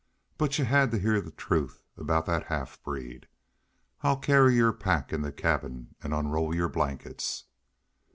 But 0.39 0.57
y'u 0.57 0.65
had 0.65 0.89
to 0.89 0.97
heah 0.97 1.21
the 1.21 1.29
truth 1.29 1.83
aboot 1.95 2.25
that 2.25 2.47
half 2.47 2.81
breed.... 2.81 3.27
I'll 4.01 4.17
carry 4.17 4.55
your 4.55 4.73
pack 4.73 5.13
in 5.13 5.21
the 5.21 5.31
cabin 5.31 5.93
an' 6.01 6.11
unroll 6.11 6.55
your 6.55 6.69
blankets." 6.69 7.43